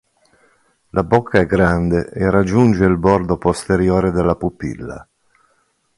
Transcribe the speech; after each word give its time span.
La 0.93 1.03
bocca 1.03 1.37
è 1.39 1.45
grande 1.45 2.09
e 2.09 2.27
raggiunge 2.31 2.85
il 2.85 2.97
bordo 2.97 3.37
posteriore 3.37 4.09
della 4.09 4.35
pupilla. 4.35 5.07